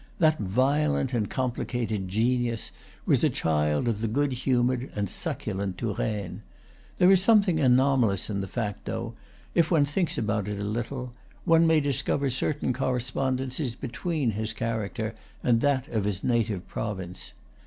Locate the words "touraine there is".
5.77-7.21